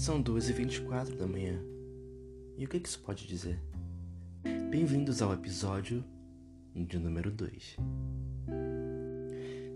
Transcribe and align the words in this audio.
São 0.00 0.22
2h24 0.22 1.14
da 1.14 1.26
manhã. 1.26 1.62
E 2.56 2.64
o 2.64 2.68
que 2.68 2.78
isso 2.78 2.98
pode 3.00 3.26
dizer? 3.26 3.60
Bem-vindos 4.70 5.20
ao 5.20 5.34
episódio 5.34 6.02
de 6.74 6.98
número 6.98 7.30
2. 7.30 7.76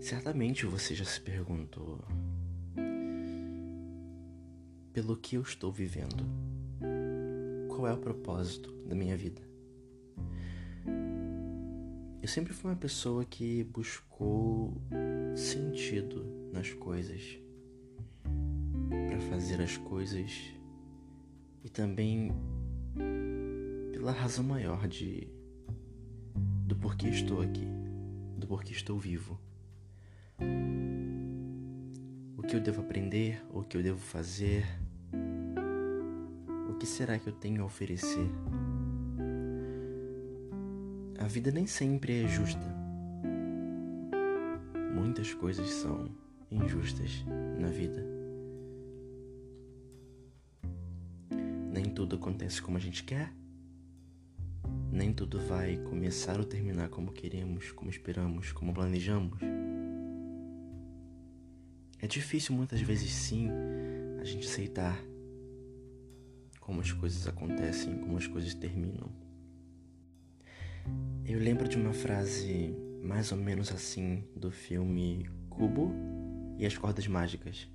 Certamente 0.01 0.65
você 0.65 0.95
já 0.95 1.05
se 1.05 1.21
perguntou 1.21 2.03
pelo 4.91 5.15
que 5.15 5.35
eu 5.35 5.43
estou 5.43 5.71
vivendo. 5.71 6.25
Qual 7.67 7.87
é 7.87 7.93
o 7.93 7.99
propósito 7.99 8.71
da 8.87 8.95
minha 8.95 9.15
vida? 9.15 9.43
Eu 12.19 12.27
sempre 12.27 12.51
fui 12.51 12.71
uma 12.71 12.77
pessoa 12.77 13.23
que 13.23 13.63
buscou 13.65 14.73
sentido 15.35 16.25
nas 16.51 16.73
coisas 16.73 17.44
fazer 19.29 19.61
as 19.61 19.77
coisas 19.77 20.53
e 21.63 21.69
também 21.69 22.31
pela 23.91 24.11
razão 24.11 24.43
maior 24.43 24.87
de 24.87 25.27
do 26.65 26.75
porquê 26.75 27.07
estou 27.07 27.41
aqui, 27.41 27.67
do 28.37 28.47
porquê 28.47 28.73
estou 28.73 28.99
vivo. 28.99 29.39
O 32.37 32.43
que 32.43 32.55
eu 32.55 32.59
devo 32.59 32.81
aprender, 32.81 33.43
o 33.51 33.63
que 33.63 33.77
eu 33.77 33.83
devo 33.83 33.99
fazer, 33.99 34.65
o 36.69 36.75
que 36.75 36.85
será 36.85 37.17
que 37.17 37.27
eu 37.27 37.33
tenho 37.33 37.63
a 37.63 37.65
oferecer? 37.65 38.29
A 41.17 41.27
vida 41.27 41.51
nem 41.51 41.65
sempre 41.65 42.23
é 42.23 42.27
justa. 42.27 42.75
Muitas 44.93 45.33
coisas 45.33 45.67
são 45.69 46.09
injustas 46.51 47.25
na 47.59 47.69
vida. 47.69 48.14
Tudo 51.95 52.17
acontece 52.17 52.61
como 52.61 52.77
a 52.77 52.79
gente 52.79 53.05
quer. 53.05 53.31
Nem 54.91 55.13
tudo 55.13 55.39
vai 55.39 55.77
começar 55.77 56.37
ou 56.37 56.45
terminar 56.45 56.89
como 56.89 57.13
queremos, 57.13 57.71
como 57.71 57.89
esperamos, 57.89 58.51
como 58.51 58.73
planejamos. 58.73 59.39
É 61.99 62.05
difícil 62.05 62.53
muitas 62.53 62.81
vezes 62.81 63.11
sim 63.11 63.49
a 64.19 64.25
gente 64.25 64.45
aceitar 64.45 65.01
como 66.59 66.81
as 66.81 66.91
coisas 66.91 67.27
acontecem, 67.27 67.97
como 67.97 68.17
as 68.17 68.27
coisas 68.27 68.53
terminam. 68.53 69.09
Eu 71.25 71.39
lembro 71.39 71.67
de 71.67 71.77
uma 71.77 71.93
frase 71.93 72.75
mais 73.01 73.31
ou 73.31 73.37
menos 73.37 73.71
assim 73.71 74.23
do 74.35 74.51
filme 74.51 75.29
Cubo 75.49 75.93
e 76.57 76.65
as 76.65 76.77
Cordas 76.77 77.07
Mágicas, 77.07 77.69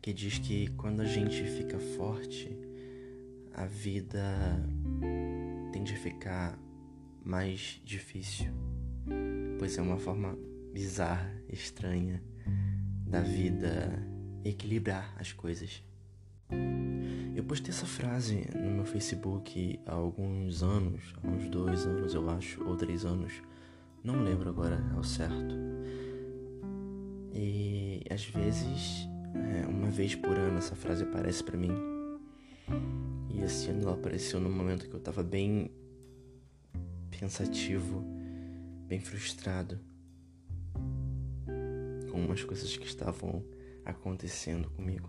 que 0.00 0.12
diz 0.12 0.38
que 0.38 0.68
quando 0.76 1.00
a 1.00 1.04
gente 1.04 1.42
fica 1.44 1.78
forte, 1.78 2.73
a 3.54 3.66
vida 3.66 4.20
tende 5.72 5.94
a 5.94 5.96
ficar 5.96 6.58
mais 7.24 7.80
difícil, 7.84 8.52
pois 9.58 9.78
é 9.78 9.82
uma 9.82 9.96
forma 9.96 10.36
bizarra, 10.72 11.30
estranha 11.48 12.22
da 13.06 13.20
vida 13.20 14.06
equilibrar 14.44 15.14
as 15.18 15.32
coisas. 15.32 15.82
Eu 17.34 17.44
postei 17.44 17.70
essa 17.70 17.86
frase 17.86 18.46
no 18.54 18.70
meu 18.70 18.84
Facebook 18.84 19.80
há 19.86 19.92
alguns 19.94 20.62
anos, 20.62 21.14
há 21.22 21.28
uns 21.28 21.48
dois 21.48 21.86
anos 21.86 22.12
eu 22.12 22.28
acho, 22.30 22.62
ou 22.64 22.76
três 22.76 23.04
anos, 23.04 23.32
não 24.02 24.22
lembro 24.22 24.50
agora 24.50 24.84
ao 24.94 25.04
certo. 25.04 25.54
E 27.32 28.02
às 28.10 28.24
vezes, 28.24 29.08
é, 29.34 29.66
uma 29.66 29.90
vez 29.90 30.14
por 30.14 30.36
ano, 30.36 30.58
essa 30.58 30.74
frase 30.74 31.04
aparece 31.04 31.42
para 31.42 31.56
mim 31.56 31.72
e 33.34 33.42
esse 33.42 33.68
ano 33.70 33.82
ela 33.82 33.94
apareceu 33.94 34.38
num 34.38 34.50
momento 34.50 34.88
que 34.88 34.94
eu 34.94 35.00
tava 35.00 35.22
bem 35.22 35.70
pensativo, 37.10 38.04
bem 38.86 39.00
frustrado 39.00 39.78
com 42.10 42.24
umas 42.24 42.44
coisas 42.44 42.76
que 42.76 42.86
estavam 42.86 43.44
acontecendo 43.84 44.70
comigo. 44.70 45.08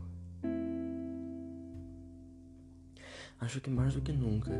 Acho 3.39 3.61
que 3.61 3.69
mais 3.69 3.93
do 3.93 4.01
que 4.01 4.11
nunca 4.11 4.51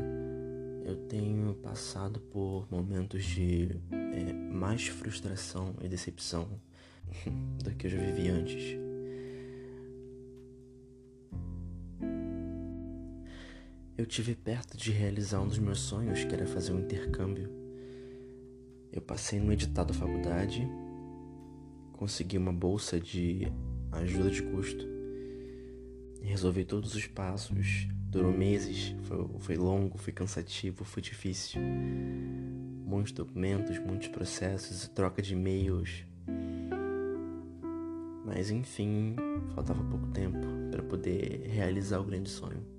eu 0.84 0.96
tenho 1.08 1.54
passado 1.54 2.20
por 2.20 2.68
momentos 2.70 3.24
de 3.24 3.70
é, 3.90 4.32
mais 4.32 4.86
frustração 4.86 5.74
e 5.82 5.88
decepção 5.88 6.48
do 7.64 7.74
que 7.74 7.88
eu 7.88 7.90
já 7.90 7.98
vivi 7.98 8.28
antes. 8.28 8.85
Eu 14.06 14.08
tive 14.08 14.36
perto 14.36 14.76
de 14.76 14.92
realizar 14.92 15.40
um 15.40 15.48
dos 15.48 15.58
meus 15.58 15.80
sonhos, 15.80 16.22
que 16.22 16.32
era 16.32 16.46
fazer 16.46 16.72
um 16.72 16.78
intercâmbio. 16.78 17.50
Eu 18.92 19.02
passei 19.02 19.40
no 19.40 19.52
edital 19.52 19.84
da 19.84 19.92
faculdade, 19.92 20.64
consegui 21.92 22.38
uma 22.38 22.52
bolsa 22.52 23.00
de 23.00 23.52
ajuda 23.90 24.30
de 24.30 24.44
custo, 24.44 24.86
resolvi 26.22 26.64
todos 26.64 26.94
os 26.94 27.04
passos. 27.08 27.88
Durou 28.08 28.30
meses, 28.30 28.94
foi, 29.02 29.28
foi 29.40 29.56
longo, 29.56 29.98
foi 29.98 30.12
cansativo, 30.12 30.84
foi 30.84 31.02
difícil. 31.02 31.60
Muitos 31.60 33.10
documentos, 33.10 33.76
muitos 33.80 34.06
processos, 34.06 34.86
troca 34.86 35.20
de 35.20 35.32
e-mails. 35.32 36.04
Mas 38.24 38.52
enfim, 38.52 39.16
faltava 39.52 39.82
pouco 39.82 40.06
tempo 40.12 40.46
para 40.70 40.84
poder 40.84 41.42
realizar 41.48 41.98
o 41.98 42.04
grande 42.04 42.30
sonho. 42.30 42.75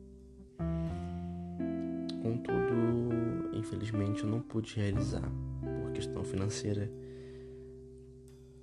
Contudo, 2.28 3.54
infelizmente 3.54 4.24
eu 4.24 4.30
não 4.30 4.42
pude 4.42 4.76
realizar 4.76 5.24
por 5.62 5.94
questão 5.94 6.26
financeira. 6.26 6.92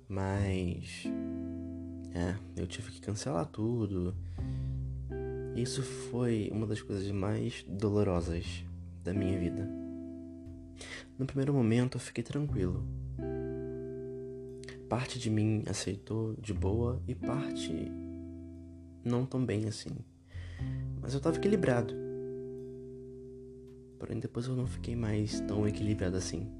Mas 0.07 1.05
é, 2.13 2.35
eu 2.55 2.67
tive 2.67 2.91
que 2.91 3.01
cancelar 3.01 3.47
tudo. 3.47 4.15
Isso 5.55 5.81
foi 5.81 6.47
uma 6.53 6.67
das 6.67 6.79
coisas 6.79 7.09
mais 7.09 7.65
dolorosas 7.67 8.63
da 9.03 9.11
minha 9.11 9.39
vida. 9.39 9.67
No 11.17 11.25
primeiro 11.25 11.51
momento 11.51 11.95
eu 11.95 11.99
fiquei 11.99 12.23
tranquilo. 12.23 12.85
Parte 14.87 15.17
de 15.17 15.31
mim 15.31 15.63
aceitou 15.67 16.35
de 16.35 16.53
boa 16.53 17.01
e 17.07 17.15
parte 17.15 17.91
não 19.03 19.25
tão 19.25 19.43
bem 19.43 19.67
assim. 19.67 19.89
Mas 21.01 21.15
eu 21.15 21.19
tava 21.19 21.37
equilibrado. 21.37 22.04
Porém, 23.99 24.19
depois 24.19 24.47
eu 24.47 24.55
não 24.55 24.67
fiquei 24.67 24.95
mais 24.95 25.39
tão 25.41 25.67
equilibrado 25.67 26.17
assim. 26.17 26.51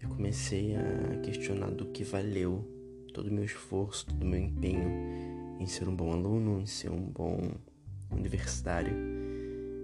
Eu 0.00 0.08
comecei 0.08 0.74
a 0.74 1.20
questionar 1.20 1.70
do 1.70 1.86
que 1.86 2.04
valeu 2.04 2.68
todo 3.12 3.28
o 3.28 3.32
meu 3.32 3.44
esforço, 3.44 4.06
todo 4.06 4.22
o 4.22 4.26
meu 4.26 4.40
empenho 4.40 4.90
em 5.60 5.66
ser 5.66 5.88
um 5.88 5.94
bom 5.94 6.12
aluno, 6.12 6.60
em 6.60 6.66
ser 6.66 6.90
um 6.90 7.00
bom 7.00 7.52
universitário, 8.10 8.94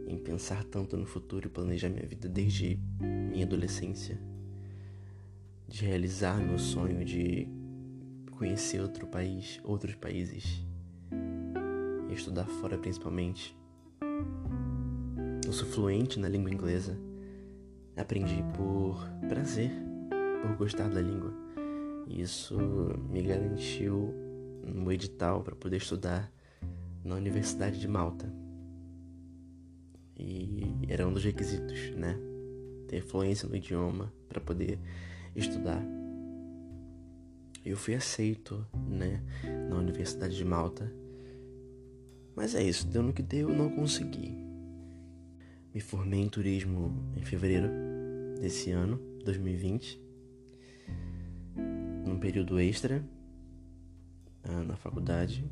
em 0.07 0.19
pensar 0.19 0.65
tanto 0.65 0.97
no 0.97 1.07
futuro 1.07 1.47
e 1.47 1.51
planejar 1.51 1.89
minha 1.89 2.07
vida 2.07 2.29
desde 2.29 2.79
minha 3.31 3.45
adolescência, 3.45 4.19
de 5.69 5.85
realizar 5.85 6.39
meu 6.39 6.59
sonho 6.59 7.05
de 7.05 7.47
conhecer 8.33 8.81
outro 8.81 9.07
país, 9.07 9.61
outros 9.65 9.95
países, 9.95 10.65
e 12.09 12.15
estudar 12.15 12.47
fora 12.47 12.79
principalmente. 12.79 13.58
Eu 15.49 15.53
sou 15.55 15.67
fluente 15.67 16.21
na 16.21 16.29
língua 16.29 16.53
inglesa. 16.53 16.95
Aprendi 17.97 18.45
por 18.55 19.03
prazer, 19.31 19.71
por 20.43 20.55
gostar 20.59 20.91
da 20.91 21.01
língua. 21.01 21.33
Isso 22.07 22.55
me 23.09 23.23
garantiu 23.23 24.15
um 24.63 24.93
edital 24.93 25.43
para 25.43 25.57
poder 25.57 25.79
estudar 25.79 26.31
na 27.03 27.15
Universidade 27.15 27.81
de 27.81 27.89
Malta. 27.89 28.31
E 30.19 30.67
era 30.87 31.09
um 31.09 31.15
dos 31.15 31.25
requisitos, 31.25 31.93
né? 31.97 32.15
Ter 32.87 33.01
fluência 33.01 33.49
no 33.49 33.57
idioma 33.57 34.13
para 34.29 34.43
poder 34.43 34.79
estudar. 35.35 35.83
Eu 37.65 37.79
fui 37.79 37.95
aceito, 37.95 38.67
né, 38.87 39.23
na 39.71 39.77
Universidade 39.77 40.37
de 40.37 40.45
Malta. 40.45 40.93
Mas 42.37 42.55
é 42.55 42.63
isso, 42.63 42.87
deu 42.87 43.03
no 43.03 43.15
que 43.15 43.23
deu, 43.23 43.49
não 43.49 43.71
consegui. 43.71 44.48
Me 45.79 45.83
formei 45.83 46.19
em 46.19 46.29
turismo 46.29 46.93
em 47.17 47.23
fevereiro 47.23 47.69
desse 48.41 48.73
ano, 48.73 49.01
2020, 49.25 50.03
num 52.05 52.19
período 52.19 52.59
extra 52.59 53.01
ah, 54.43 54.65
na 54.65 54.75
faculdade. 54.75 55.45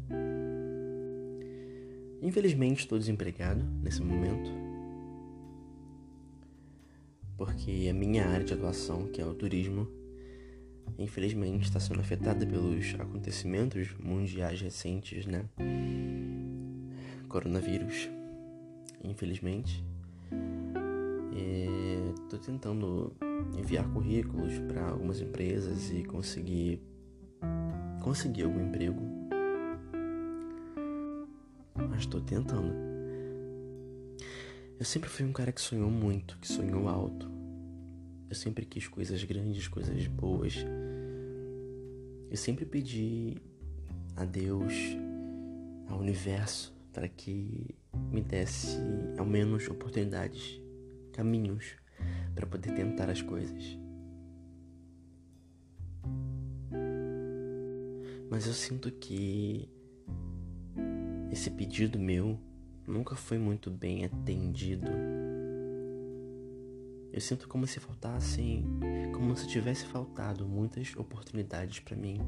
Infelizmente 2.20 2.80
estou 2.80 2.98
desempregado 2.98 3.62
nesse 3.80 4.02
momento, 4.02 4.50
porque 7.36 7.86
a 7.88 7.94
minha 7.94 8.26
área 8.26 8.44
de 8.44 8.52
atuação, 8.52 9.06
que 9.06 9.20
é 9.20 9.24
o 9.24 9.32
turismo, 9.32 9.86
infelizmente 10.98 11.66
está 11.66 11.78
sendo 11.78 12.00
afetada 12.00 12.44
pelos 12.44 12.96
acontecimentos 12.98 13.94
mundiais 13.96 14.60
recentes, 14.60 15.24
né? 15.24 15.44
coronavírus, 17.28 18.08
infelizmente. 19.04 19.86
Estou 22.26 22.38
tentando 22.40 23.12
enviar 23.56 23.88
currículos 23.92 24.58
para 24.68 24.88
algumas 24.88 25.20
empresas 25.20 25.90
e 25.90 26.02
conseguir 26.04 26.82
conseguir 28.02 28.42
algum 28.42 28.60
emprego. 28.60 29.00
Mas 31.74 32.00
estou 32.00 32.20
tentando. 32.20 32.72
Eu 34.78 34.84
sempre 34.84 35.08
fui 35.08 35.24
um 35.24 35.32
cara 35.32 35.50
que 35.50 35.60
sonhou 35.60 35.90
muito, 35.90 36.38
que 36.38 36.46
sonhou 36.46 36.88
alto. 36.88 37.30
Eu 38.28 38.34
sempre 38.34 38.66
quis 38.66 38.86
coisas 38.86 39.24
grandes, 39.24 39.66
coisas 39.68 40.06
boas. 40.06 40.56
Eu 42.30 42.36
sempre 42.36 42.66
pedi 42.66 43.36
a 44.16 44.24
Deus, 44.24 44.74
ao 45.88 46.00
universo, 46.00 46.74
para 46.92 47.08
que 47.08 47.74
me 48.10 48.20
desse 48.22 48.78
ao 49.18 49.26
menos 49.26 49.68
oportunidades, 49.68 50.60
caminhos 51.12 51.76
para 52.34 52.46
poder 52.46 52.74
tentar 52.74 53.08
as 53.10 53.22
coisas. 53.22 53.78
Mas 58.30 58.46
eu 58.46 58.52
sinto 58.52 58.90
que 58.90 59.68
esse 61.30 61.50
pedido 61.50 61.98
meu 61.98 62.38
nunca 62.86 63.14
foi 63.14 63.38
muito 63.38 63.70
bem 63.70 64.04
atendido. 64.04 64.90
Eu 67.12 67.20
sinto 67.20 67.48
como 67.48 67.66
se 67.66 67.80
faltassem, 67.80 68.64
como 69.14 69.34
se 69.36 69.48
tivesse 69.48 69.86
faltado 69.86 70.46
muitas 70.46 70.94
oportunidades 70.96 71.80
para 71.80 71.96
mim 71.96 72.20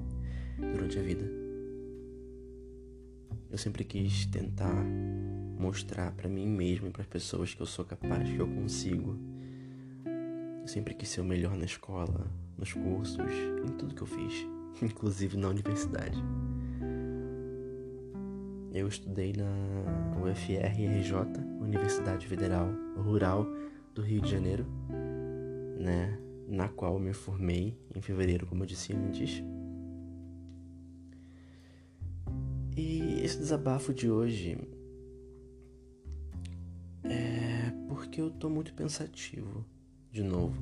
durante 0.59 0.99
a 0.99 1.03
vida. 1.03 1.25
Eu 3.51 3.59
sempre 3.59 3.85
quis 3.85 4.27
tentar 4.27 4.85
mostrar 5.59 6.13
para 6.13 6.29
mim 6.29 6.47
mesmo 6.47 6.89
e 6.89 6.91
para 6.91 7.03
as 7.03 7.09
pessoas 7.09 7.53
que 7.53 7.61
eu 7.61 7.67
sou 7.67 7.85
capaz, 7.85 8.29
que 8.29 8.39
eu 8.39 8.47
consigo. 8.47 9.17
Eu 10.63 10.69
sempre 10.69 10.95
quis 10.95 11.09
ser 11.09 11.21
o 11.21 11.25
melhor 11.25 11.57
na 11.57 11.65
escola, 11.65 12.27
nos 12.57 12.73
cursos, 12.73 13.19
em 13.65 13.73
tudo 13.73 13.95
que 13.95 14.03
eu 14.03 14.07
fiz, 14.07 14.47
inclusive 14.81 15.37
na 15.37 15.49
universidade. 15.49 16.23
Eu 18.73 18.87
estudei 18.87 19.33
na 19.33 20.23
UFRRJ, 20.23 21.15
Universidade 21.61 22.27
Federal 22.27 22.69
Rural 22.97 23.47
do 23.95 24.03
Rio 24.03 24.21
de 24.21 24.31
Janeiro, 24.31 24.65
né, 25.81 26.19
na 26.47 26.69
qual 26.69 26.99
me 26.99 27.13
formei 27.13 27.77
em 27.95 28.01
fevereiro, 28.01 28.47
como 28.47 28.63
eu 28.63 28.67
disse 28.67 28.93
antes. 28.93 29.43
E 32.77 33.21
esse 33.25 33.39
desabafo 33.39 33.93
de 33.93 34.09
hoje 34.09 34.57
porque 38.19 38.23
eu 38.23 38.31
tô 38.31 38.51
muito 38.51 38.75
pensativo 38.75 39.65
de 40.11 40.25
novo 40.25 40.61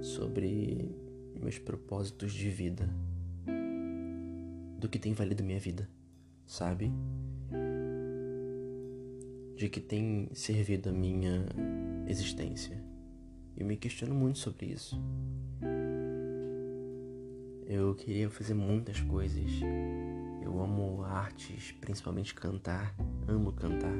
sobre 0.00 0.88
meus 1.40 1.58
propósitos 1.58 2.32
de 2.32 2.48
vida, 2.48 2.88
do 4.78 4.88
que 4.88 4.96
tem 4.96 5.12
valido 5.12 5.42
minha 5.42 5.58
vida, 5.58 5.90
sabe? 6.46 6.92
De 9.56 9.68
que 9.68 9.80
tem 9.80 10.28
servido 10.32 10.90
a 10.90 10.92
minha 10.92 11.44
existência. 12.06 12.80
Eu 13.56 13.66
me 13.66 13.76
questiono 13.76 14.14
muito 14.14 14.38
sobre 14.38 14.66
isso. 14.66 14.96
Eu 17.66 17.96
queria 17.96 18.30
fazer 18.30 18.54
muitas 18.54 19.00
coisas. 19.00 19.50
Eu 20.40 20.62
amo 20.62 21.02
artes, 21.02 21.72
principalmente 21.80 22.32
cantar. 22.32 22.94
Amo 23.26 23.52
cantar. 23.52 23.96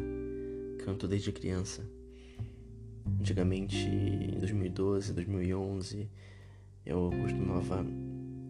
Canto 0.85 1.09
desde 1.09 1.33
criança. 1.33 1.85
Antigamente, 3.25 3.89
em 3.89 4.39
2012, 4.39 5.15
2011, 5.15 6.11
eu 6.85 7.11
costumava 7.23 7.87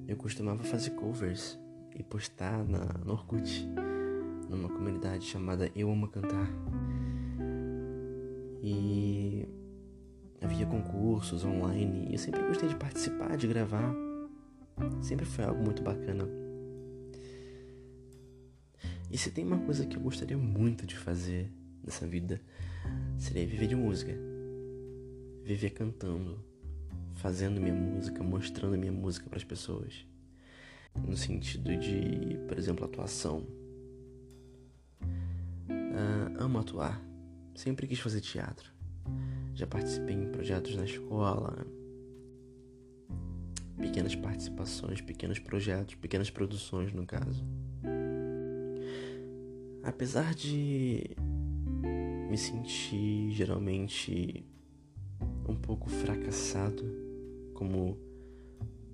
eu 0.08 0.16
costumava 0.16 0.64
fazer 0.64 0.90
covers 0.90 1.56
e 1.94 2.02
postar 2.02 2.64
na, 2.64 2.84
no 3.04 3.12
Orkut, 3.12 3.68
numa 4.50 4.68
comunidade 4.68 5.26
chamada 5.26 5.70
Eu 5.76 5.92
Amo 5.92 6.08
Cantar. 6.08 6.50
E 8.64 9.46
havia 10.42 10.66
concursos 10.66 11.44
online 11.44 12.08
e 12.08 12.14
eu 12.14 12.18
sempre 12.18 12.42
gostei 12.42 12.68
de 12.68 12.74
participar, 12.74 13.36
de 13.36 13.46
gravar. 13.46 13.94
Sempre 15.00 15.24
foi 15.24 15.44
algo 15.44 15.62
muito 15.62 15.84
bacana. 15.84 16.28
E 19.08 19.16
se 19.16 19.30
tem 19.30 19.46
uma 19.46 19.58
coisa 19.58 19.86
que 19.86 19.96
eu 19.96 20.02
gostaria 20.02 20.36
muito 20.36 20.84
de 20.84 20.96
fazer 20.96 21.48
nessa 21.80 22.08
vida, 22.08 22.40
seria 23.16 23.46
viver 23.46 23.68
de 23.68 23.76
música 23.76 24.33
viver 25.44 25.70
cantando, 25.70 26.42
fazendo 27.12 27.60
minha 27.60 27.74
música, 27.74 28.22
mostrando 28.22 28.78
minha 28.78 28.92
música 28.92 29.28
para 29.28 29.38
as 29.38 29.44
pessoas. 29.44 30.06
No 31.06 31.16
sentido 31.16 31.76
de, 31.76 32.38
por 32.48 32.56
exemplo, 32.58 32.84
atuação. 32.84 33.46
Uh, 35.68 36.34
amo 36.38 36.58
atuar. 36.58 37.00
Sempre 37.54 37.86
quis 37.86 37.98
fazer 37.98 38.20
teatro. 38.20 38.72
Já 39.54 39.66
participei 39.66 40.14
em 40.14 40.30
projetos 40.30 40.74
na 40.76 40.84
escola. 40.84 41.66
Pequenas 43.76 44.14
participações, 44.14 45.00
pequenos 45.00 45.38
projetos, 45.38 45.94
pequenas 45.96 46.30
produções, 46.30 46.92
no 46.92 47.04
caso. 47.04 47.44
Apesar 49.82 50.34
de 50.34 51.16
me 52.30 52.38
sentir 52.38 53.30
geralmente 53.32 54.44
um 55.46 55.56
pouco 55.56 55.88
fracassado 55.88 56.84
como 57.52 57.98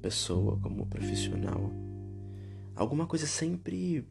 pessoa, 0.02 0.58
como 0.60 0.86
profissional. 0.86 1.70
Alguma 2.74 3.06
coisa 3.06 3.26
sempre. 3.26 4.06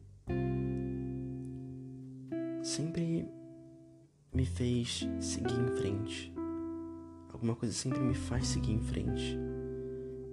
sempre 2.62 3.28
me 4.32 4.46
fez 4.46 5.08
seguir 5.20 5.58
em 5.58 5.76
frente. 5.76 6.34
Alguma 7.32 7.54
coisa 7.54 7.74
sempre 7.74 8.00
me 8.00 8.14
faz 8.14 8.46
seguir 8.46 8.72
em 8.72 8.80
frente. 8.80 9.38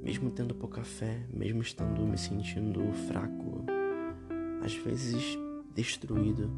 Mesmo 0.04 0.30
tendo 0.30 0.56
pouca 0.56 0.84
fé, 0.84 1.26
mesmo 1.34 1.62
estando 1.62 2.06
me 2.06 2.18
sentindo 2.18 2.82
fraco, 3.08 3.66
às 4.64 4.74
vezes 4.76 5.38
destruído. 5.74 6.52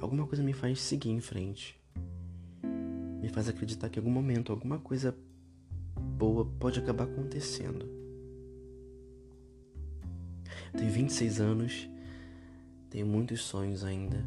Alguma 0.00 0.26
coisa 0.26 0.42
me 0.42 0.52
faz 0.52 0.80
seguir 0.80 1.10
em 1.10 1.20
frente 1.20 1.83
me 3.24 3.30
faz 3.30 3.48
acreditar 3.48 3.88
que 3.88 3.98
em 3.98 4.02
algum 4.02 4.12
momento 4.12 4.52
alguma 4.52 4.78
coisa 4.78 5.16
boa 5.96 6.44
pode 6.44 6.78
acabar 6.78 7.04
acontecendo. 7.04 7.88
Eu 10.74 10.78
tenho 10.78 10.92
26 10.92 11.40
anos, 11.40 11.88
tenho 12.90 13.06
muitos 13.06 13.40
sonhos 13.40 13.82
ainda, 13.82 14.22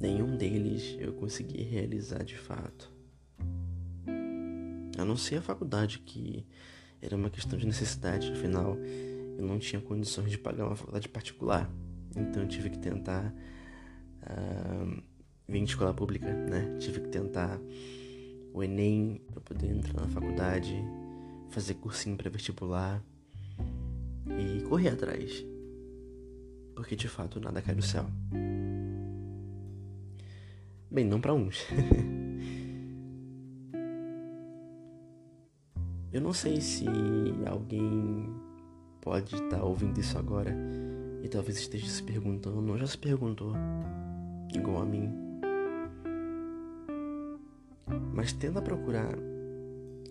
nenhum 0.00 0.36
deles 0.36 0.96
eu 0.98 1.12
consegui 1.12 1.62
realizar 1.62 2.24
de 2.24 2.36
fato. 2.36 2.90
A 4.98 5.04
não 5.04 5.16
ser 5.16 5.36
a 5.36 5.42
faculdade, 5.42 6.00
que 6.00 6.44
era 7.00 7.14
uma 7.14 7.30
questão 7.30 7.56
de 7.56 7.66
necessidade, 7.66 8.32
afinal 8.32 8.76
eu 9.38 9.46
não 9.46 9.60
tinha 9.60 9.80
condições 9.80 10.28
de 10.28 10.38
pagar 10.38 10.66
uma 10.66 10.76
faculdade 10.76 11.08
particular, 11.08 11.70
então 12.16 12.42
eu 12.42 12.48
tive 12.48 12.68
que 12.68 12.78
tentar 12.80 13.32
uh, 14.24 15.02
vir 15.48 15.64
de 15.64 15.70
escola 15.70 15.94
pública, 15.94 16.26
né? 16.26 16.76
Tive 16.80 17.00
que 17.00 17.08
tentar 17.10 17.60
o 18.52 18.62
Enem 18.62 19.20
para 19.30 19.40
poder 19.40 19.68
entrar 19.68 20.00
na 20.00 20.08
faculdade, 20.08 20.74
fazer 21.50 21.74
cursinho 21.74 22.16
para 22.16 22.30
vestibular 22.30 23.02
e 24.26 24.62
correr 24.62 24.88
atrás. 24.90 25.44
Porque 26.74 26.96
de 26.96 27.08
fato 27.08 27.40
nada 27.40 27.62
cai 27.62 27.74
do 27.74 27.82
céu. 27.82 28.06
Bem, 30.90 31.04
não 31.04 31.20
para 31.20 31.34
uns. 31.34 31.66
Eu 36.12 36.20
não 36.20 36.32
sei 36.32 36.60
se 36.60 36.86
alguém 37.46 38.28
pode 39.00 39.36
estar 39.36 39.58
tá 39.58 39.62
ouvindo 39.62 40.00
isso 40.00 40.18
agora 40.18 40.52
e 41.22 41.28
talvez 41.28 41.58
esteja 41.58 41.86
se 41.86 42.02
perguntando, 42.02 42.72
ou 42.72 42.78
já 42.78 42.86
se 42.88 42.98
perguntou, 42.98 43.52
igual 44.52 44.82
a 44.82 44.84
mim 44.84 45.29
mas 48.14 48.32
tenta 48.32 48.60
procurar 48.60 49.14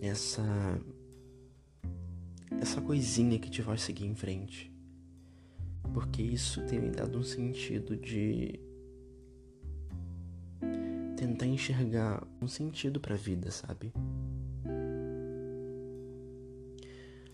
essa 0.00 0.42
essa 2.60 2.80
coisinha 2.80 3.38
que 3.38 3.48
te 3.48 3.62
vai 3.62 3.78
seguir 3.78 4.06
em 4.06 4.14
frente. 4.14 4.70
Porque 5.94 6.22
isso 6.22 6.64
tem 6.66 6.80
me 6.80 6.90
dado 6.90 7.18
um 7.18 7.22
sentido 7.22 7.96
de 7.96 8.60
tentar 11.16 11.46
enxergar 11.46 12.26
um 12.40 12.48
sentido 12.48 13.00
para 13.00 13.14
a 13.14 13.18
vida, 13.18 13.50
sabe? 13.50 13.92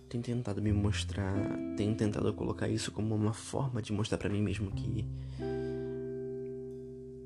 Tenho 0.09 0.23
tentado 0.23 0.63
me 0.63 0.73
mostrar, 0.73 1.35
tenho 1.77 1.95
tentado 1.97 2.33
colocar 2.33 2.69
isso 2.69 2.93
como 2.93 3.15
uma 3.15 3.33
forma 3.33 3.83
de 3.83 3.93
mostrar 3.93 4.19
para 4.19 4.31
mim 4.31 4.41
mesmo 4.41 4.71
que 4.71 5.05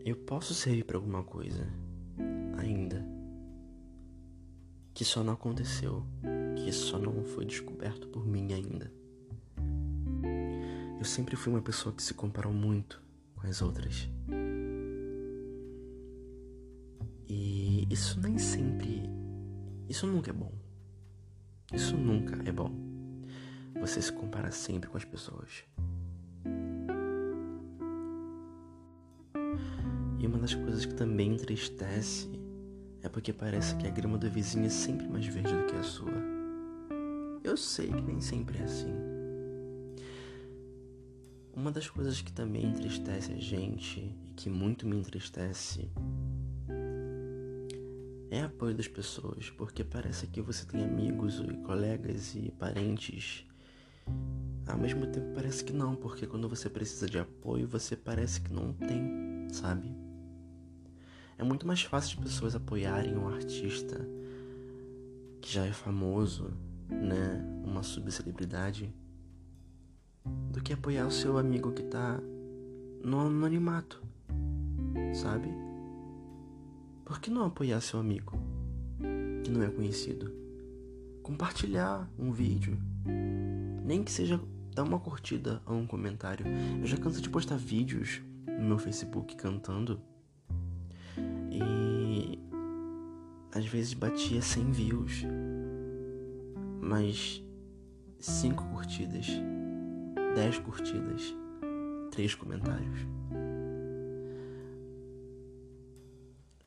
eu 0.05 0.17
posso 0.17 0.55
servir 0.55 0.85
para 0.85 0.97
alguma 0.97 1.23
coisa 1.23 1.67
que 5.01 5.05
só 5.07 5.25
não 5.25 5.33
aconteceu, 5.33 6.05
que 6.55 6.71
só 6.71 6.99
não 6.99 7.25
foi 7.25 7.47
descoberto 7.47 8.07
por 8.09 8.27
mim 8.27 8.53
ainda. 8.53 8.93
Eu 10.99 11.07
sempre 11.07 11.37
fui 11.37 11.51
uma 11.51 11.63
pessoa 11.63 11.95
que 11.95 12.03
se 12.03 12.13
comparou 12.13 12.53
muito 12.53 13.03
com 13.35 13.47
as 13.47 13.63
outras. 13.63 14.11
E 17.27 17.87
isso 17.91 18.21
nem 18.21 18.37
sempre. 18.37 19.05
Isso 19.89 20.07
nunca 20.07 20.29
é 20.29 20.35
bom. 20.35 20.53
Isso 21.73 21.97
nunca 21.97 22.39
é 22.47 22.53
bom. 22.53 22.71
Você 23.81 24.03
se 24.03 24.13
compara 24.13 24.51
sempre 24.51 24.91
com 24.91 24.99
as 24.99 25.05
pessoas. 25.07 25.65
E 30.19 30.27
uma 30.27 30.39
das 30.39 30.55
coisas 30.55 30.85
que 30.85 30.93
também 30.93 31.33
entristece 31.33 32.40
é 33.03 33.09
porque 33.09 33.33
parece 33.33 33.75
que 33.77 33.87
a 33.87 33.91
grama 33.91 34.19
do 34.19 34.29
vizinho 34.31 34.67
é 34.67 34.69
sempre 34.69 35.09
mais 35.09 35.27
verde 35.27 35.53
do 35.55 35.67
que 35.67 35.77
a 35.77 35.83
sua. 35.83 36.13
Eu 37.43 37.57
sei 37.57 37.89
que 37.89 38.03
nem 38.03 38.21
sempre 38.21 38.59
é 38.59 38.65
assim. 38.65 38.95
Uma 41.55 41.73
das 41.73 41.89
coisas 41.89 42.21
que 42.21 42.33
também 42.33 42.67
entristece 42.67 43.33
a 43.33 43.37
gente 43.37 44.01
e 44.27 44.33
que 44.35 44.49
muito 44.49 44.87
me 44.87 44.97
entristece 44.97 45.91
é 48.31 48.43
apoio 48.43 48.75
das 48.75 48.87
pessoas, 48.87 49.51
porque 49.51 49.83
parece 49.83 50.27
que 50.27 50.41
você 50.41 50.65
tem 50.65 50.85
amigos 50.85 51.41
e 51.41 51.57
colegas 51.65 52.35
e 52.35 52.53
parentes. 52.53 53.45
Ao 54.67 54.79
mesmo 54.79 55.07
tempo 55.09 55.35
parece 55.35 55.65
que 55.65 55.73
não, 55.73 55.97
porque 55.97 56.27
quando 56.27 56.49
você 56.49 56.71
precisa 56.71 57.09
de 57.09 57.19
apoio, 57.19 57.67
você 57.67 57.97
parece 57.97 58.41
que 58.41 58.53
não 58.53 58.73
tem, 58.73 59.49
sabe? 59.53 60.10
É 61.41 61.43
muito 61.43 61.67
mais 61.67 61.83
fácil 61.83 62.19
as 62.19 62.25
pessoas 62.25 62.55
apoiarem 62.55 63.17
um 63.17 63.27
artista 63.27 64.07
que 65.41 65.51
já 65.51 65.65
é 65.65 65.73
famoso, 65.73 66.51
né? 66.91 67.43
Uma 67.65 67.83
subcelebridade, 67.83 68.95
do 70.53 70.61
que 70.63 70.75
apoiar 70.75 71.07
o 71.07 71.11
seu 71.11 71.39
amigo 71.39 71.73
que 71.73 71.83
tá 71.85 72.21
no 73.03 73.21
anonimato, 73.21 74.03
sabe? 75.15 75.49
Por 77.07 77.19
que 77.19 77.31
não 77.31 77.47
apoiar 77.47 77.81
seu 77.81 77.99
amigo 77.99 78.39
que 79.43 79.51
não 79.51 79.63
é 79.63 79.71
conhecido? 79.71 80.31
Compartilhar 81.23 82.07
um 82.19 82.33
vídeo, 82.33 82.77
nem 83.83 84.05
que 84.05 84.13
seja 84.13 84.39
dar 84.75 84.83
uma 84.83 85.01
curtida 85.01 85.63
ou 85.65 85.79
um 85.79 85.87
comentário. 85.87 86.45
Eu 86.79 86.87
já 86.87 86.99
canso 86.99 87.23
de 87.23 87.31
postar 87.31 87.57
vídeos 87.57 88.21
no 88.47 88.67
meu 88.67 88.79
Facebook 88.79 89.35
cantando 89.37 90.03
e 91.51 92.39
às 93.53 93.67
vezes 93.67 93.95
batia 93.95 94.41
100 94.41 94.73
views, 94.73 95.25
mas 96.81 97.43
5 98.19 98.65
curtidas, 98.69 99.27
10 100.35 100.59
curtidas, 100.61 101.35
3 102.11 102.35
comentários. 102.35 103.07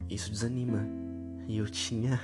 Isso 0.09 0.29
desanima. 0.29 0.85
E 1.47 1.57
eu 1.57 1.65
tinha 1.65 2.19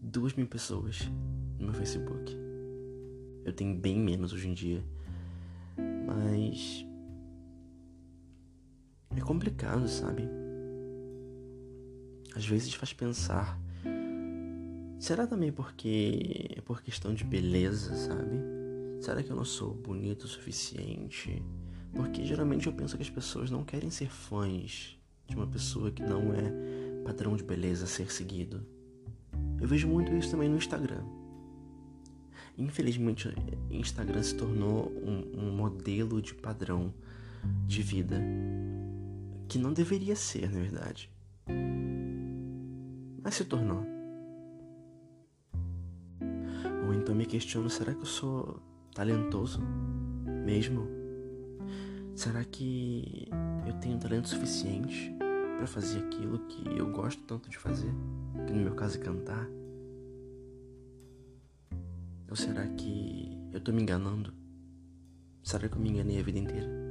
2 0.00 0.34
mil 0.34 0.46
pessoas 0.46 1.10
no 1.58 1.66
meu 1.66 1.74
Facebook. 1.74 2.36
Eu 3.44 3.52
tenho 3.52 3.76
bem 3.76 3.98
menos 3.98 4.32
hoje 4.32 4.48
em 4.48 4.54
dia. 4.54 4.82
Mas. 6.06 6.86
É 9.14 9.20
complicado, 9.20 9.86
sabe? 9.88 10.41
Às 12.36 12.46
vezes 12.46 12.74
faz 12.74 12.92
pensar. 12.92 13.58
Será 14.98 15.26
também 15.26 15.52
porque 15.52 16.50
é 16.56 16.60
por 16.60 16.82
questão 16.82 17.12
de 17.12 17.24
beleza, 17.24 17.94
sabe? 17.94 18.36
Será 19.00 19.22
que 19.22 19.30
eu 19.30 19.36
não 19.36 19.44
sou 19.44 19.74
bonito 19.74 20.24
o 20.24 20.28
suficiente? 20.28 21.42
Porque 21.92 22.24
geralmente 22.24 22.66
eu 22.66 22.72
penso 22.72 22.96
que 22.96 23.02
as 23.02 23.10
pessoas 23.10 23.50
não 23.50 23.64
querem 23.64 23.90
ser 23.90 24.08
fãs 24.08 24.96
de 25.26 25.36
uma 25.36 25.46
pessoa 25.46 25.90
que 25.90 26.02
não 26.02 26.32
é 26.32 27.02
padrão 27.04 27.36
de 27.36 27.42
beleza 27.42 27.84
a 27.84 27.88
ser 27.88 28.12
seguido. 28.12 28.64
Eu 29.60 29.66
vejo 29.66 29.88
muito 29.88 30.14
isso 30.14 30.30
também 30.30 30.48
no 30.48 30.56
Instagram. 30.56 31.04
Infelizmente, 32.56 33.28
Instagram 33.70 34.22
se 34.22 34.36
tornou 34.36 34.90
um, 35.02 35.48
um 35.48 35.56
modelo 35.56 36.22
de 36.22 36.34
padrão 36.34 36.94
de 37.66 37.82
vida 37.82 38.22
que 39.48 39.58
não 39.58 39.72
deveria 39.72 40.14
ser, 40.14 40.50
na 40.50 40.60
verdade 40.60 41.10
mas 43.22 43.34
se 43.34 43.44
tornou. 43.44 43.84
Ou 46.86 46.94
então 46.94 47.14
me 47.14 47.26
questiono: 47.26 47.70
será 47.70 47.94
que 47.94 48.00
eu 48.00 48.06
sou 48.06 48.60
talentoso 48.94 49.60
mesmo? 50.44 50.88
Será 52.14 52.44
que 52.44 53.28
eu 53.66 53.72
tenho 53.80 53.98
talento 53.98 54.28
suficiente 54.28 55.14
para 55.56 55.66
fazer 55.66 56.00
aquilo 56.00 56.38
que 56.46 56.66
eu 56.76 56.90
gosto 56.90 57.22
tanto 57.22 57.48
de 57.48 57.58
fazer? 57.58 57.92
Que 58.46 58.52
no 58.52 58.62
meu 58.62 58.74
caso 58.74 58.98
é 58.98 59.00
cantar? 59.00 59.48
Ou 62.28 62.36
será 62.36 62.66
que 62.66 63.38
eu 63.52 63.60
tô 63.60 63.72
me 63.72 63.82
enganando? 63.82 64.32
Será 65.42 65.68
que 65.68 65.76
eu 65.76 65.80
me 65.80 65.90
enganei 65.90 66.20
a 66.20 66.22
vida 66.22 66.38
inteira? 66.38 66.81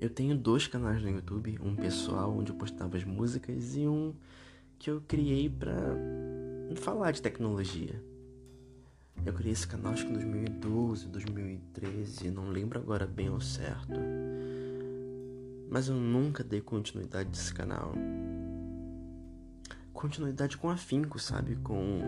Eu 0.00 0.08
tenho 0.08 0.34
dois 0.34 0.66
canais 0.66 1.02
no 1.02 1.10
YouTube, 1.10 1.58
um 1.62 1.76
pessoal 1.76 2.34
onde 2.34 2.50
eu 2.50 2.56
postava 2.56 2.96
as 2.96 3.04
músicas 3.04 3.76
e 3.76 3.86
um 3.86 4.14
que 4.78 4.90
eu 4.90 5.02
criei 5.06 5.50
para 5.50 5.94
falar 6.76 7.10
de 7.10 7.20
tecnologia. 7.20 8.02
Eu 9.26 9.34
criei 9.34 9.52
esse 9.52 9.68
canal 9.68 9.92
acho 9.92 10.06
que 10.06 10.10
em 10.10 10.14
2012, 10.14 11.06
2013, 11.08 12.30
não 12.30 12.48
lembro 12.48 12.78
agora 12.78 13.06
bem 13.06 13.28
ao 13.28 13.42
certo. 13.42 14.00
Mas 15.70 15.88
eu 15.88 15.96
nunca 15.96 16.42
dei 16.42 16.62
continuidade 16.62 17.28
desse 17.28 17.52
canal. 17.52 17.92
Continuidade 19.92 20.56
com 20.56 20.70
afinco, 20.70 21.18
sabe? 21.18 21.56
Com 21.56 22.00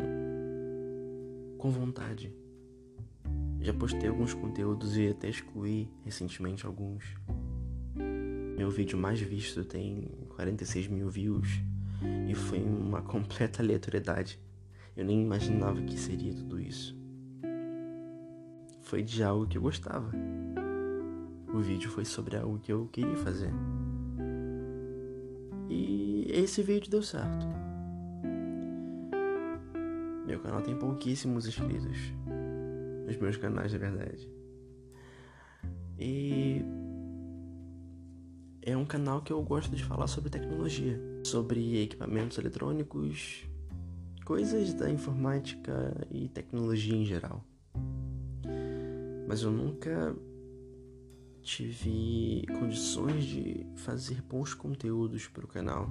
com 1.59 1.71
vontade. 1.71 2.35
Já 3.61 3.73
postei 3.73 4.09
alguns 4.09 4.35
conteúdos 4.35 4.97
e 4.97 5.09
até 5.09 5.29
excluí 5.29 5.89
recentemente 6.05 6.67
alguns. 6.67 7.05
Meu 8.63 8.71
vídeo 8.71 8.97
mais 8.97 9.19
visto 9.19 9.65
tem 9.65 10.09
46 10.37 10.87
mil 10.87 11.11
views 11.11 11.49
e 12.29 12.33
foi 12.33 12.63
uma 12.63 13.03
completa 13.03 13.61
aleatoriedade. 13.61 14.39
Eu 14.97 15.05
nem 15.05 15.21
imaginava 15.21 15.83
que 15.83 15.99
seria 15.99 16.33
tudo 16.33 16.61
isso. 16.61 16.97
Foi 18.83 19.03
de 19.03 19.21
algo 19.25 19.49
que 19.49 19.59
eu 19.59 19.63
gostava. 19.63 20.13
O 21.53 21.59
vídeo 21.59 21.91
foi 21.91 22.05
sobre 22.05 22.37
algo 22.37 22.61
que 22.61 22.73
eu 22.73 22.87
queria 22.93 23.17
fazer. 23.17 23.51
E 25.69 26.27
esse 26.29 26.63
vídeo 26.63 26.89
deu 26.89 27.03
certo. 27.03 27.45
Meu 30.25 30.39
canal 30.39 30.63
tem 30.63 30.79
pouquíssimos 30.79 31.49
inscritos. 31.49 31.99
Nos 33.09 33.17
meus 33.17 33.37
canais, 33.37 33.73
na 33.73 33.79
verdade. 33.81 34.31
E 35.99 36.65
é 38.65 38.77
um 38.77 38.85
canal 38.85 39.21
que 39.21 39.33
eu 39.33 39.43
gosto 39.43 39.75
de 39.75 39.85
falar 39.85 40.07
sobre 40.07 40.31
tecnologia, 40.31 41.01
sobre 41.25 41.83
equipamentos 41.83 42.39
eletrônicos, 42.39 43.45
coisas 44.25 44.73
da 44.73 44.89
informática 44.89 46.07
e 46.11 46.29
tecnologia 46.29 46.95
em 46.95 47.05
geral. 47.05 47.45
Mas 49.27 49.43
eu 49.43 49.51
nunca 49.51 50.15
tive 51.43 52.45
condições 52.61 53.25
de 53.25 53.67
fazer 53.75 54.23
bons 54.23 54.55
conteúdos 54.55 55.27
para 55.27 55.45
o 55.45 55.49
canal. 55.49 55.91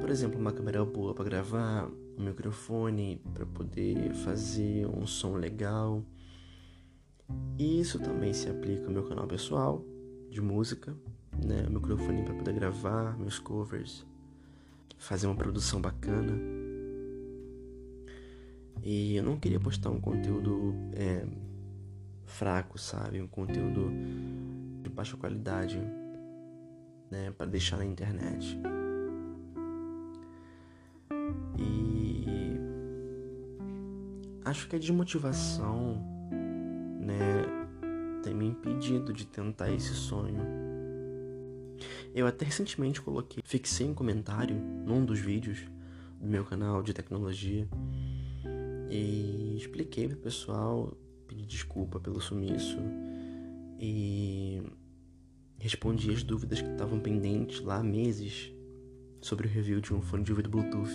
Por 0.00 0.08
exemplo, 0.08 0.38
uma 0.38 0.52
câmera 0.52 0.84
boa 0.84 1.12
para 1.14 1.24
gravar, 1.24 1.90
um 2.16 2.24
microfone 2.24 3.20
para 3.34 3.44
poder 3.44 4.14
fazer 4.14 4.86
um 4.86 5.04
som 5.04 5.34
legal. 5.34 6.04
E 7.58 7.80
isso 7.80 7.98
também 7.98 8.32
se 8.32 8.48
aplica 8.48 8.86
ao 8.86 8.92
meu 8.92 9.02
canal 9.02 9.26
pessoal 9.26 9.84
de 10.30 10.40
música, 10.40 10.96
né, 11.44 11.64
o 11.68 11.72
microfone 11.72 12.22
para 12.22 12.34
poder 12.34 12.52
gravar 12.54 13.16
meus 13.18 13.38
covers, 13.38 14.06
fazer 14.98 15.26
uma 15.26 15.36
produção 15.36 15.80
bacana. 15.80 16.32
E 18.82 19.16
eu 19.16 19.22
não 19.22 19.38
queria 19.38 19.60
postar 19.60 19.90
um 19.90 20.00
conteúdo 20.00 20.74
é, 20.92 21.26
fraco, 22.24 22.78
sabe? 22.78 23.20
Um 23.20 23.26
conteúdo 23.26 23.90
de 24.82 24.90
baixa 24.90 25.16
qualidade, 25.16 25.80
né, 27.10 27.30
para 27.36 27.46
deixar 27.46 27.76
na 27.76 27.84
internet. 27.84 28.58
E 31.58 32.26
acho 34.44 34.68
que 34.68 34.76
a 34.76 34.78
desmotivação, 34.78 36.02
né, 37.00 37.44
tem 38.22 38.34
me 38.34 38.46
impedido 38.46 39.12
de 39.12 39.26
tentar 39.26 39.70
esse 39.70 39.94
sonho 39.94 40.67
Eu 42.14 42.26
até 42.26 42.44
recentemente 42.44 43.00
coloquei, 43.00 43.42
fixei 43.44 43.86
um 43.88 43.94
comentário 43.94 44.56
num 44.56 45.04
dos 45.04 45.20
vídeos 45.20 45.58
do 46.20 46.26
meu 46.26 46.44
canal 46.44 46.82
de 46.82 46.92
tecnologia 46.92 47.68
e 48.90 49.56
expliquei 49.56 50.08
pro 50.08 50.16
pessoal, 50.16 50.96
pedi 51.26 51.44
desculpa 51.44 52.00
pelo 52.00 52.20
sumiço 52.20 52.78
e 53.78 54.62
respondi 55.58 56.10
as 56.10 56.22
dúvidas 56.22 56.60
que 56.60 56.70
estavam 56.70 56.98
pendentes 56.98 57.60
lá 57.60 57.78
há 57.78 57.82
meses 57.82 58.52
sobre 59.20 59.46
o 59.46 59.50
review 59.50 59.80
de 59.80 59.92
um 59.92 60.00
fone 60.00 60.24
de 60.24 60.32
ouvido 60.32 60.48
Bluetooth. 60.48 60.90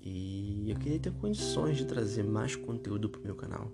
E 0.00 0.70
eu 0.70 0.76
queria 0.76 1.00
ter 1.00 1.12
condições 1.14 1.78
de 1.78 1.84
trazer 1.84 2.22
mais 2.22 2.54
conteúdo 2.54 3.08
pro 3.08 3.22
meu 3.22 3.34
canal. 3.34 3.72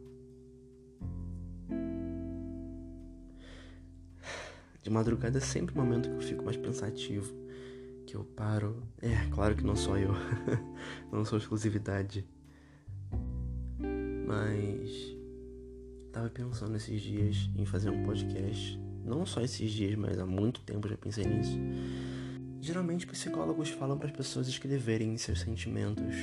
De 4.82 4.90
madrugada 4.90 5.38
é 5.38 5.40
sempre 5.40 5.74
o 5.74 5.78
momento 5.78 6.08
que 6.08 6.16
eu 6.16 6.20
fico 6.20 6.44
mais 6.44 6.56
pensativo, 6.56 7.32
que 8.04 8.16
eu 8.16 8.24
paro. 8.24 8.82
É, 9.00 9.14
claro 9.30 9.54
que 9.54 9.64
não 9.64 9.76
sou 9.76 9.96
eu, 9.96 10.10
não 11.12 11.24
sou 11.24 11.38
exclusividade. 11.38 12.26
Mas 14.26 15.16
tava 16.10 16.28
pensando 16.30 16.76
esses 16.76 17.00
dias 17.00 17.48
em 17.56 17.64
fazer 17.64 17.90
um 17.90 18.02
podcast. 18.04 18.80
Não 19.04 19.24
só 19.24 19.40
esses 19.40 19.70
dias, 19.70 19.94
mas 19.94 20.18
há 20.18 20.26
muito 20.26 20.60
tempo 20.62 20.88
já 20.88 20.96
pensei 20.96 21.24
nisso. 21.24 21.56
Geralmente 22.60 23.06
psicólogos 23.06 23.70
falam 23.70 23.96
para 23.96 24.08
as 24.08 24.16
pessoas 24.16 24.48
escreverem 24.48 25.16
seus 25.16 25.40
sentimentos. 25.40 26.16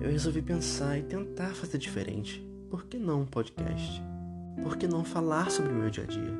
Eu 0.00 0.10
resolvi 0.10 0.42
pensar 0.42 0.98
e 0.98 1.02
tentar 1.02 1.54
fazer 1.54 1.78
diferente. 1.78 2.44
Por 2.68 2.84
que 2.84 2.98
não 2.98 3.22
um 3.22 3.26
podcast? 3.26 4.11
Por 4.60 4.76
que 4.76 4.86
não 4.86 5.04
falar 5.04 5.50
sobre 5.50 5.72
o 5.72 5.74
meu 5.74 5.88
dia 5.88 6.04
a 6.04 6.06
dia? 6.06 6.38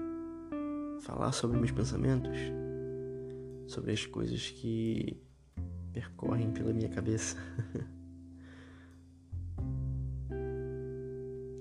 Falar 1.00 1.32
sobre 1.32 1.56
meus 1.56 1.70
pensamentos? 1.70 2.36
Sobre 3.66 3.92
as 3.92 4.04
coisas 4.04 4.50
que 4.50 5.22
percorrem 5.92 6.50
pela 6.52 6.72
minha 6.72 6.88
cabeça? 6.88 7.36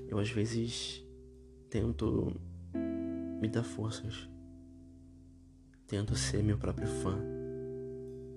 Eu 0.10 0.20
às 0.20 0.30
vezes 0.30 1.02
tento 1.70 2.34
me 3.42 3.48
dar 3.48 3.64
forças. 3.64 4.30
Tento 5.88 6.16
ser 6.16 6.44
meu 6.44 6.58
próprio 6.58 6.88
fã. 6.88 7.18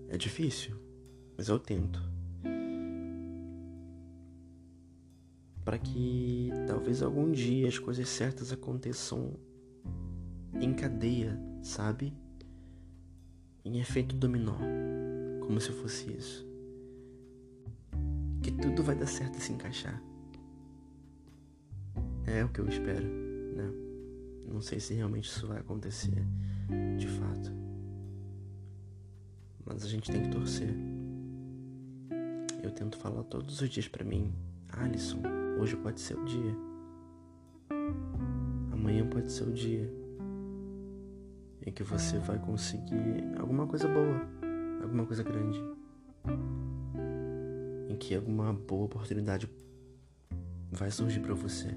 É 0.08 0.16
difícil, 0.16 0.76
mas 1.36 1.48
eu 1.48 1.58
tento. 1.58 2.13
Para 5.64 5.78
que 5.78 6.50
talvez 6.66 7.02
algum 7.02 7.32
dia 7.32 7.66
as 7.66 7.78
coisas 7.78 8.08
certas 8.08 8.52
aconteçam 8.52 9.32
em 10.60 10.74
cadeia, 10.74 11.40
sabe? 11.62 12.12
Em 13.64 13.80
efeito 13.80 14.14
dominó, 14.14 14.58
como 15.40 15.58
se 15.60 15.72
fosse 15.72 16.12
isso. 16.12 16.46
Que 18.42 18.50
tudo 18.52 18.82
vai 18.82 18.94
dar 18.94 19.06
certo 19.06 19.38
e 19.38 19.40
se 19.40 19.52
encaixar. 19.52 20.02
É 22.26 22.44
o 22.44 22.48
que 22.50 22.60
eu 22.60 22.68
espero, 22.68 23.06
né? 23.06 23.72
Não 24.46 24.60
sei 24.60 24.78
se 24.78 24.92
realmente 24.92 25.28
isso 25.28 25.46
vai 25.46 25.58
acontecer 25.58 26.22
de 26.98 27.08
fato. 27.08 27.50
Mas 29.64 29.82
a 29.82 29.88
gente 29.88 30.10
tem 30.10 30.22
que 30.22 30.28
torcer. 30.28 30.74
Eu 32.62 32.70
tento 32.70 32.98
falar 32.98 33.22
todos 33.24 33.60
os 33.62 33.68
dias 33.70 33.88
para 33.88 34.04
mim, 34.04 34.32
Alisson, 34.68 35.22
Hoje 35.58 35.76
pode 35.76 36.00
ser 36.00 36.18
o 36.18 36.24
dia. 36.24 36.56
Amanhã 38.72 39.06
pode 39.08 39.30
ser 39.30 39.44
o 39.44 39.52
dia 39.52 39.90
em 41.66 41.72
que 41.72 41.82
você 41.82 42.18
vai 42.18 42.38
conseguir 42.38 43.24
alguma 43.38 43.66
coisa 43.66 43.88
boa, 43.88 44.20
alguma 44.82 45.06
coisa 45.06 45.22
grande. 45.22 45.58
Em 47.88 47.96
que 47.96 48.14
alguma 48.14 48.52
boa 48.52 48.84
oportunidade 48.84 49.48
vai 50.70 50.90
surgir 50.90 51.20
para 51.20 51.34
você. 51.34 51.68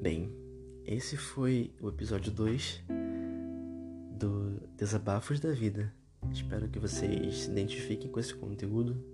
Bem, 0.00 0.32
esse 0.86 1.16
foi 1.16 1.74
o 1.80 1.88
episódio 1.88 2.30
2 2.32 2.84
do 4.12 4.60
Desabafos 4.76 5.40
da 5.40 5.50
Vida. 5.50 5.92
Espero 6.32 6.68
que 6.68 6.78
vocês 6.78 7.40
se 7.40 7.50
identifiquem 7.50 8.10
com 8.10 8.20
esse 8.20 8.34
conteúdo 8.34 9.13